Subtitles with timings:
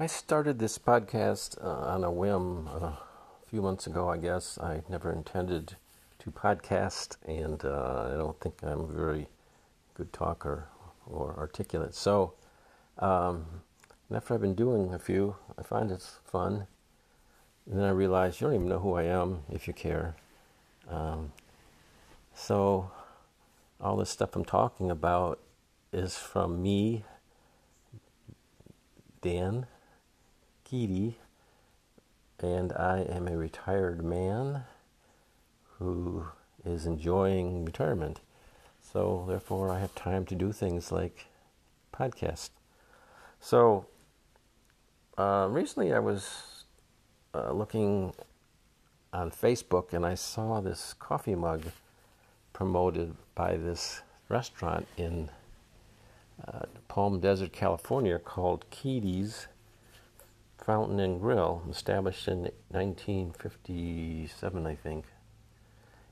[0.00, 2.98] I started this podcast uh, on a whim uh, a
[3.50, 4.56] few months ago, I guess.
[4.56, 5.74] I never intended
[6.20, 9.26] to podcast, and uh, I don't think I'm a very
[9.94, 10.68] good talker
[11.04, 11.96] or articulate.
[11.96, 12.34] So,
[13.00, 13.46] um,
[14.14, 16.68] after I've been doing a few, I find it's fun.
[17.68, 20.14] And then I realize you don't even know who I am if you care.
[20.88, 21.32] Um,
[22.36, 22.92] so,
[23.80, 25.40] all this stuff I'm talking about
[25.92, 27.02] is from me,
[29.22, 29.66] Dan
[30.70, 31.14] Keaty,
[32.40, 34.64] and I am a retired man
[35.78, 36.26] who
[36.64, 38.20] is enjoying retirement.
[38.82, 41.26] So, therefore, I have time to do things like
[41.92, 42.50] podcast.
[43.40, 43.86] So,
[45.16, 46.64] uh, recently I was
[47.34, 48.12] uh, looking
[49.12, 51.64] on Facebook and I saw this coffee mug
[52.52, 55.30] promoted by this restaurant in
[56.46, 59.48] uh, Palm Desert, California called Keedy's
[60.58, 65.06] Fountain and Grill, established in 1957, I think.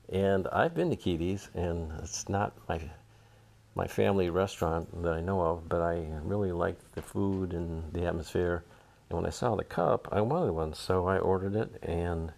[0.09, 2.79] And I've been to Keedy's, and it's not my
[3.77, 8.07] my family restaurant that I know of, but I really like the food and the
[8.07, 8.63] atmosphere.
[9.07, 12.33] And when I saw the cup, I wanted one, so I ordered it and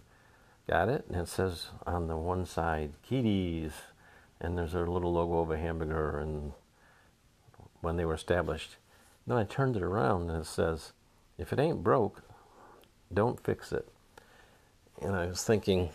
[0.67, 1.05] got it.
[1.07, 3.71] And it says on the one side, Keedy's,
[4.41, 6.51] and there's a little logo of a hamburger and
[7.79, 8.75] when they were established.
[9.25, 10.91] Then I turned it around and it says
[11.39, 12.21] if it ain't broke,
[13.13, 13.87] don't fix it.
[15.01, 15.89] And I was thinking,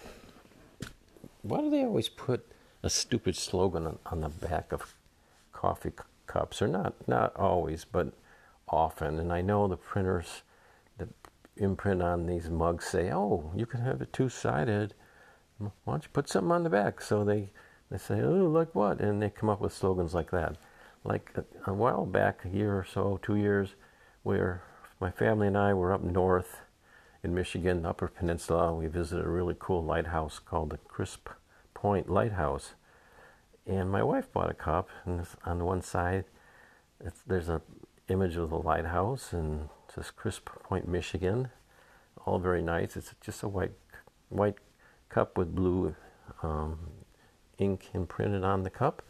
[1.42, 2.46] why do they always put
[2.82, 4.94] a stupid slogan on, on the back of
[5.52, 6.62] coffee c- cups?
[6.62, 8.12] Or not, not always, but
[8.68, 9.18] often.
[9.18, 10.42] And I know the printers
[10.96, 11.08] that
[11.56, 14.94] imprint on these mugs say, oh, you can have it two sided.
[15.58, 17.02] Why don't you put something on the back?
[17.02, 17.50] So they,
[17.90, 19.00] they say, oh, like what?
[19.00, 20.56] And they come up with slogans like that.
[21.04, 23.74] Like a, a while back, a year or so, two years,
[24.22, 24.62] where
[25.00, 26.60] my family and I were up north
[27.22, 28.74] in Michigan, Upper Peninsula.
[28.74, 31.28] We visited a really cool lighthouse called the Crisp
[31.72, 32.74] Point Lighthouse.
[33.66, 36.24] And my wife bought a cup, and on one side,
[37.26, 37.62] there's an
[38.08, 41.48] image of the lighthouse, and it says Crisp Point, Michigan.
[42.26, 42.96] All very nice.
[42.96, 43.72] It's just a white,
[44.28, 44.56] white
[45.08, 45.94] cup with blue
[46.42, 46.78] um,
[47.58, 49.02] ink imprinted on the cup.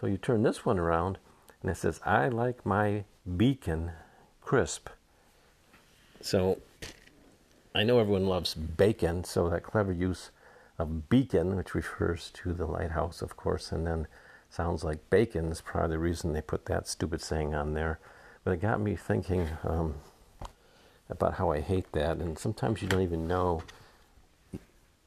[0.00, 1.18] So you turn this one around,
[1.62, 3.04] and it says, "I like my
[3.36, 3.92] beacon
[4.40, 4.88] crisp."
[6.24, 6.58] So
[7.74, 10.30] I know everyone loves bacon, so that clever use
[10.78, 14.06] of beacon, which refers to the lighthouse, of course, and then
[14.48, 17.98] sounds like bacon is probably the reason they put that stupid saying on there.
[18.42, 19.96] But it got me thinking um,
[21.10, 23.62] about how I hate that, and sometimes you don't even know.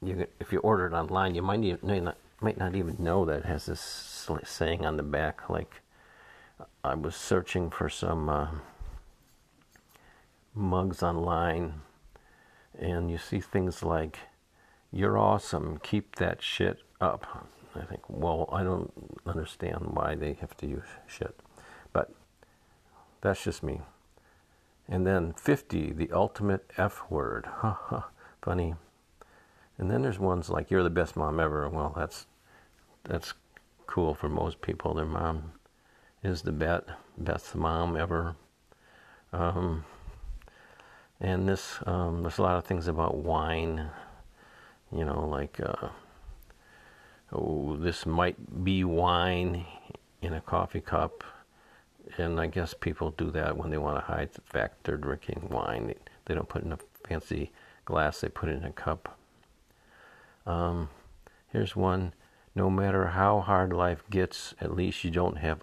[0.00, 3.40] You, if you order it online, you might, even, not, might not even know that
[3.40, 5.50] it has this saying on the back.
[5.50, 5.80] Like
[6.84, 8.28] I was searching for some.
[8.28, 8.48] Uh,
[10.58, 11.80] mugs online
[12.78, 14.18] and you see things like,
[14.92, 17.46] You're awesome, keep that shit up.
[17.74, 18.92] I think, well, I don't
[19.26, 21.38] understand why they have to use shit.
[21.92, 22.10] But
[23.20, 23.80] that's just me.
[24.88, 27.46] And then 50, the ultimate F word.
[28.42, 28.74] Funny.
[29.76, 31.68] And then there's ones like, You're the best mom ever.
[31.68, 32.26] Well, that's,
[33.04, 33.34] that's
[33.86, 34.94] cool for most people.
[34.94, 35.52] Their mom
[36.22, 36.84] is the bet,
[37.16, 38.34] best mom ever.
[39.32, 39.84] Um,
[41.20, 43.90] and this, um, there's a lot of things about wine,
[44.92, 45.88] you know, like, uh,
[47.32, 49.66] oh, this might be wine
[50.22, 51.24] in a coffee cup.
[52.16, 55.48] And I guess people do that when they want to hide the fact they're drinking
[55.50, 55.94] wine.
[56.24, 57.52] They, don't put in a fancy
[57.84, 59.18] glass, they put it in a cup.
[60.46, 60.88] Um,
[61.52, 62.12] here's one
[62.54, 65.62] no matter how hard life gets, at least you don't have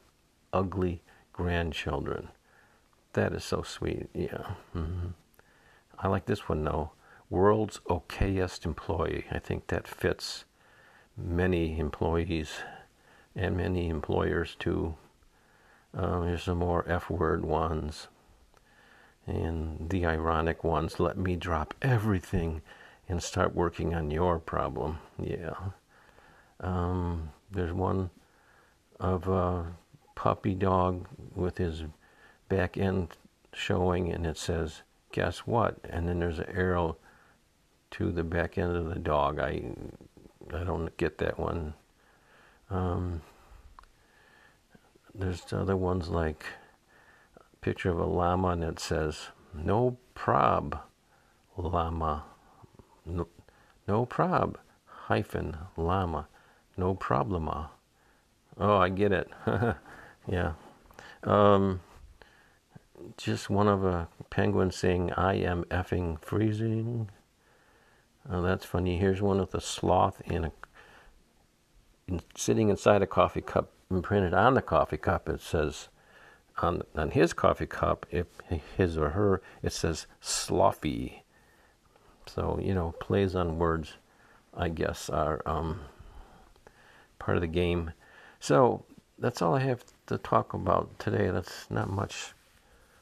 [0.54, 1.02] ugly
[1.34, 2.30] grandchildren.
[3.14, 4.08] That is so sweet.
[4.14, 4.54] Yeah.
[4.74, 5.08] Mm-hmm.
[6.00, 6.92] I like this one though.
[7.30, 9.26] World's okayest employee.
[9.32, 10.46] I think that fits
[11.18, 12.52] many employees
[13.36, 14.96] and many employers too.
[15.96, 18.08] Uh, here's some more F word ones.
[19.26, 21.00] And the ironic ones.
[21.00, 22.62] Let me drop everything
[23.10, 25.00] and start working on your problem.
[25.20, 25.56] Yeah.
[26.60, 28.12] Um, there's one
[29.00, 29.74] of a
[30.16, 31.84] puppy dog with his
[32.50, 33.18] back end
[33.54, 34.82] showing, and it says,
[35.16, 35.78] guess what?
[35.90, 36.98] And then there's an arrow
[37.92, 39.40] to the back end of the dog.
[39.40, 39.62] I
[40.54, 41.74] I don't get that one.
[42.70, 43.22] Um,
[45.14, 46.44] there's other ones like
[47.38, 50.78] a picture of a llama and it says no prob
[51.58, 52.24] llama
[53.06, 53.28] no,
[53.88, 54.58] no prob
[55.08, 56.28] hyphen llama
[56.76, 57.70] no problema.
[58.58, 59.30] Oh, I get it.
[60.28, 60.54] yeah.
[61.24, 61.80] Um,
[63.18, 67.10] just one of a penguin saying, I am effing freezing.
[68.30, 68.98] Oh, that's funny.
[68.98, 70.52] Here's one with a sloth in a
[72.08, 75.90] in, sitting inside a coffee cup Imprinted on the coffee cup it says
[76.58, 78.26] on on his coffee cup if
[78.76, 81.24] his or her it says sloppy
[82.26, 83.94] so you know plays on words
[84.56, 85.82] i guess are um,
[87.20, 87.92] part of the game
[88.40, 88.84] so
[89.20, 92.34] that's all i have to talk about today that's not much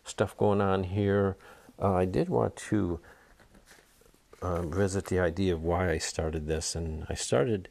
[0.04, 1.38] stuff going on here
[1.82, 3.00] uh, i did want to
[4.42, 7.70] uh, visit the idea of why i started this and i started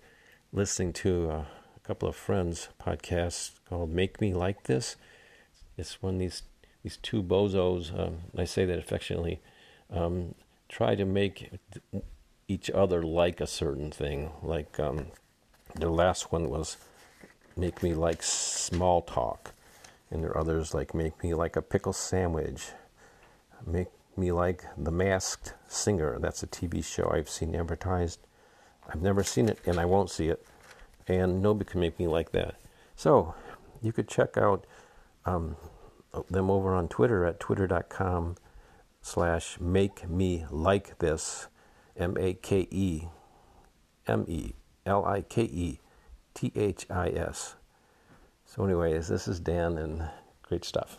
[0.52, 1.46] listening to a
[1.82, 4.96] couple of friends' podcasts called "Make Me Like This."
[5.76, 6.42] It's when these
[6.82, 9.40] these two bozos, um, I say that affectionately,
[9.90, 10.34] um,
[10.68, 11.50] try to make
[12.48, 14.30] each other like a certain thing.
[14.42, 15.06] Like um,
[15.74, 16.76] the last one was
[17.56, 19.52] "Make Me Like Small Talk,"
[20.12, 22.68] and there are others like "Make Me Like a Pickle Sandwich,"
[23.66, 28.20] "Make Me Like the Masked Singer." That's a TV show I've seen advertised
[28.88, 30.44] I've never seen it and I won't see it,
[31.06, 32.56] and nobody can make me like that.
[32.96, 33.34] So
[33.80, 34.66] you could check out
[35.24, 35.56] um,
[36.30, 38.36] them over on Twitter at twitter.com
[39.00, 41.48] slash make me like this,
[41.96, 43.04] M A K E
[44.06, 44.54] M E
[44.84, 45.80] L I K E
[46.34, 47.56] T H I S.
[48.54, 50.10] So, anyways, this is Dan and
[50.42, 50.98] great stuff.